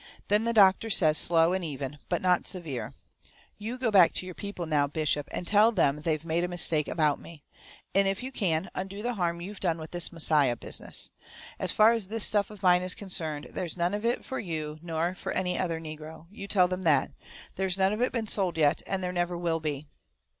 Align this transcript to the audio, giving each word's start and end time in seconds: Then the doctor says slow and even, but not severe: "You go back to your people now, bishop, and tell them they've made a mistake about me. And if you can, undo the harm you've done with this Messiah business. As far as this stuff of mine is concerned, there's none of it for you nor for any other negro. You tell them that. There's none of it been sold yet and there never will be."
Then 0.29 0.45
the 0.45 0.51
doctor 0.51 0.89
says 0.89 1.15
slow 1.19 1.53
and 1.53 1.63
even, 1.63 1.99
but 2.09 2.23
not 2.23 2.47
severe: 2.47 2.95
"You 3.59 3.77
go 3.77 3.91
back 3.91 4.13
to 4.13 4.25
your 4.25 4.33
people 4.33 4.65
now, 4.65 4.87
bishop, 4.87 5.29
and 5.31 5.45
tell 5.45 5.71
them 5.71 6.01
they've 6.01 6.25
made 6.25 6.43
a 6.43 6.47
mistake 6.47 6.87
about 6.87 7.19
me. 7.19 7.43
And 7.93 8.07
if 8.07 8.23
you 8.23 8.31
can, 8.31 8.71
undo 8.73 9.03
the 9.03 9.13
harm 9.13 9.41
you've 9.41 9.59
done 9.59 9.77
with 9.77 9.91
this 9.91 10.11
Messiah 10.11 10.55
business. 10.55 11.11
As 11.59 11.71
far 11.71 11.91
as 11.91 12.07
this 12.07 12.23
stuff 12.25 12.49
of 12.49 12.63
mine 12.63 12.81
is 12.81 12.95
concerned, 12.95 13.49
there's 13.51 13.77
none 13.77 13.93
of 13.93 14.03
it 14.03 14.25
for 14.25 14.39
you 14.39 14.79
nor 14.81 15.13
for 15.13 15.33
any 15.33 15.55
other 15.55 15.79
negro. 15.79 16.25
You 16.31 16.47
tell 16.47 16.67
them 16.67 16.81
that. 16.81 17.11
There's 17.55 17.77
none 17.77 17.93
of 17.93 18.01
it 18.01 18.11
been 18.11 18.25
sold 18.25 18.57
yet 18.57 18.81
and 18.87 19.03
there 19.03 19.13
never 19.13 19.37
will 19.37 19.59
be." 19.59 19.85